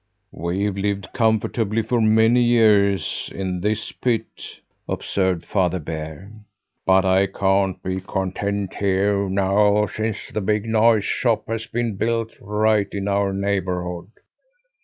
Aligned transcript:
"We've 0.31 0.75
lived 0.75 1.09
comfortably 1.13 1.83
for 1.83 2.01
many 2.01 2.41
years 2.41 3.31
in 3.35 3.61
this 3.61 3.91
pit," 3.91 4.25
observed 4.89 5.45
Father 5.45 5.77
Bear. 5.77 6.31
"But 6.87 7.05
I 7.05 7.27
can't 7.27 7.83
be 7.83 8.01
content 8.01 8.73
here 8.73 9.29
now 9.29 9.85
since 9.85 10.29
the 10.33 10.41
big 10.41 10.65
noise 10.65 11.05
shop 11.05 11.43
has 11.49 11.67
been 11.67 11.97
built 11.97 12.31
right 12.41 12.89
in 12.91 13.07
our 13.07 13.31
neighbourhood. 13.31 14.07